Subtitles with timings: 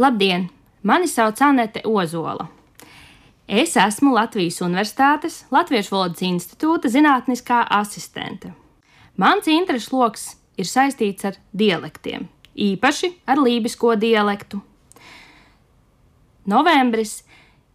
[0.00, 0.50] Labdien!
[0.82, 2.46] Mani sauc Anete Ozola.
[3.48, 8.54] Es esmu Latvijas Universitātes Latviešu valodas institūta zinātniskā asistente.
[9.20, 10.22] Mans interesu lokus
[10.56, 12.24] ir saistīts ar dialektiem,
[12.56, 14.62] īpaši ar lībisko dialektu.
[16.48, 17.18] Novembris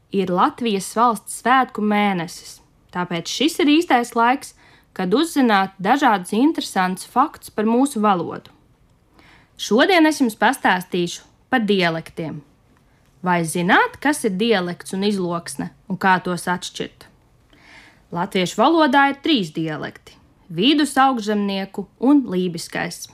[0.10, 2.58] ir Latvijas valsts svētku mēnesis,
[2.90, 4.56] tāpēc šis ir īstais laiks,
[4.98, 8.50] kad uzzināt dažādus interesantus faktus par mūsu valodu.
[9.62, 12.42] Šodien es jums pastāstīšu par dialektiem.
[13.24, 17.06] Vai zināt, kas ir dialekts un izloksne un kā tos atšķirt?
[18.12, 20.18] Latviešu valodā ir trīs dialekti-
[20.60, 23.08] vidus augšzemnieku un lībiskais.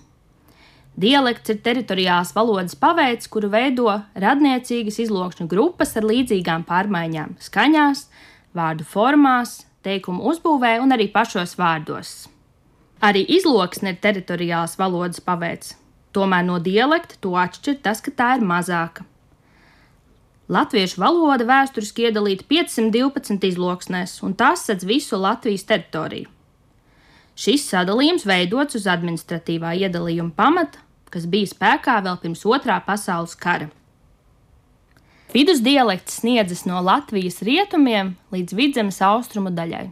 [0.98, 8.08] Dialekts ir teritoriāls valodas paveids, kuru veido radniecīgas izlokšņu grupas ar līdzīgām pārmaiņām- skaņās,
[8.56, 12.28] vārdu formās, teikumu uzbūvē un arī pašos vārdos.
[13.02, 15.76] Arī izloksne ir teritoriāls valodas paveids,
[16.12, 19.06] Tomēr no dialekta to atšķir tas, ka tā ir mazāka.
[20.52, 26.28] Latviešu valoda vēsturiski iedalīta 512 izloksnēs, un tas sedz visu Latvijas teritoriju.
[27.40, 33.70] Šis sadalījums veidots uz administratīvā iedalījuma pamata, kas bija spēkā vēl pirms otrā pasaules kara.
[35.32, 39.88] Vidus dialekts sniedzas no Latvijas rietumiem līdz vidzemes austrumu daļai.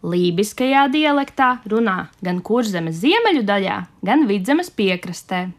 [0.00, 5.50] Lībiskajā dialektā runā gan kurzemes ziemeļu daļā, gan vidzemes piekrastē,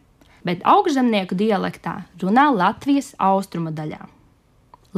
[0.42, 4.00] bet augšzemnieku dialektā runā Latvijas austrumu daļā.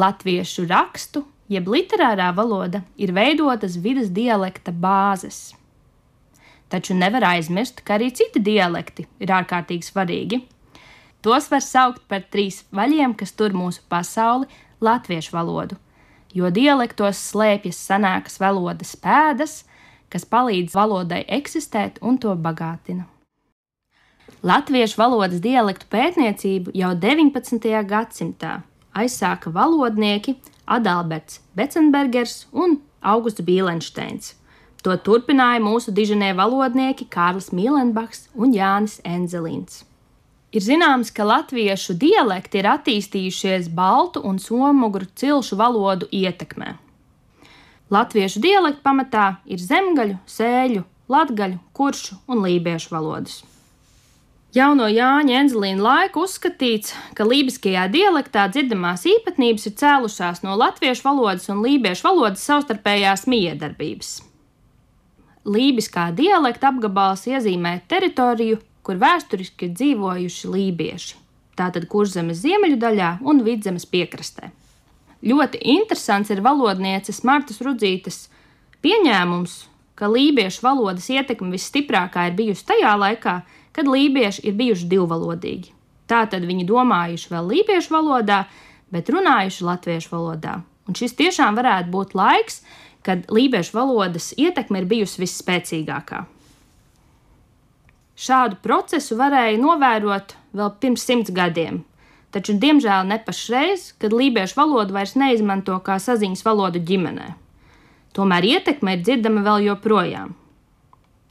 [0.00, 5.52] Latviešu rakstu, jeb literārā valoda, ir veidotas vidas dialekta bāzes.
[6.72, 10.40] Taču nevar aizmirst, ka arī citi dialekti ir ārkārtīgi svarīgi.
[11.20, 14.48] Tos var saukt par trīs vaļiem, kas tur mūsu pasauli-
[14.88, 15.83] latviešu valodu
[16.34, 19.62] jo dialektos slēpjas senākas valodas pēdas,
[20.10, 23.06] kas palīdz valodai eksistēt un to bagātina.
[24.44, 27.70] Latviešu valodas dialektu pētniecību jau 19.
[27.88, 28.58] gadsimtā
[28.94, 34.34] aizsāka valodnieki Adalberts Becenbergers un Augusts Bīlensteins.
[34.84, 39.82] To turpināja mūsu diženie valodnieki Kārlis Mīlenbachs un Jānis Enzelīns.
[40.54, 46.76] Ir zināms, ka latviešu dialekti ir attīstījušies baltu un somugru cilšu valodu ietekmē.
[47.90, 53.42] Latviešu dialektu pamatā ir zemgaļu, sēļu, latgaļu, kuršu un lībiešu valodas.
[54.54, 61.50] Jauno Jāņa Enzelīna laika uzskatīts, ka lībiskajā dialektā dzirdamās īpatnības ir cēlušās no latviešu valodas
[61.50, 64.12] un lībiešu valodas savstarpējās miedarbības.
[65.50, 71.16] Lībiskā dialekta apgabals iezīmē teritoriju, kur vēsturiski ir dzīvojuši lībieši.
[71.58, 74.50] Tātad kurzemes ziemeļu daļā un vidzemes piekrastē.
[75.24, 78.26] Ļoti interesants ir valodnieces Martas Rudzītes
[78.84, 79.54] pieņēmums,
[79.94, 83.38] ka lībiešu valodas ietekme visstiprākā ir bijusi tajā laikā,
[83.74, 85.72] kad lībieši ir bijuši divvalodīgi.
[86.10, 88.44] Tātad viņi domājuši vēl lībiešu valodā,
[88.92, 90.58] bet runājuši latviešu valodā.
[90.84, 92.60] Un šis tiešām varētu būt laiks,
[93.04, 96.24] kad lībiešu valodas ietekme ir bijusi visspēcīgākā.
[98.14, 101.80] Šādu procesu varēja novērot vēl pirms simts gadiem,
[102.30, 107.32] taču diemžēl ne pašreiz, kad lībiešu valodu vairs neizmanto kā saziņas valodu ģimenē.
[108.14, 110.36] Tomēr ietekme ir dzirdama vēl joprojām.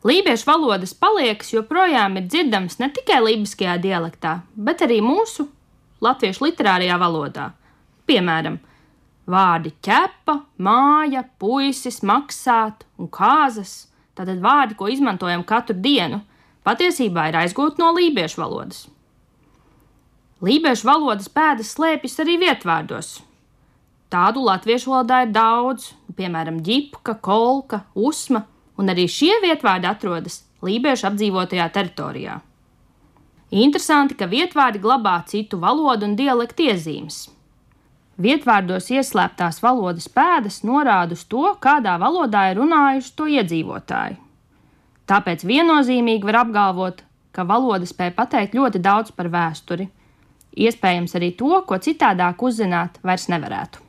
[0.04, 5.48] Lībiešu valodas paliekas joprojām ir dzirdamas ne tikai lībiskajā dialektā, bet arī mūsu
[6.04, 7.48] latviešu literārajā valodā.
[8.04, 8.60] Piemēram,
[9.32, 13.86] vārdi ķepa, māja, puisis, maksāt un kāzas.
[14.20, 16.20] Tātad vārdi, ko izmantojam katru dienu–
[16.68, 18.86] patiesībā ir aizgūta no lībiešu valodas.
[20.44, 23.18] Lībiešu valodas pēdas slēpjas arī vietvārdos.
[24.12, 28.44] Tādu latviešu valodā ir daudz, piemēram, ģipka, kolka, usma,
[28.78, 32.40] un arī šie vietvārdi atrodas lībiešu apdzīvotajā teritorijā.
[33.54, 37.24] Interesanti, ka vietvārdi glabā citu valodu un dialektu iezīmes.
[38.22, 44.20] Vietvārdos ieslēptās valodas pēdas norāda uz to, kādā valodā ir runājuši to iedzīvotāji.
[45.10, 47.02] Tāpēc viennozīmīgi var apgalvot,
[47.36, 49.90] ka valoda spēja pateikt ļoti daudz par vēsturi.
[50.54, 53.82] Iespējams arī to, ko citādāk uzzināt vairs nevarētu.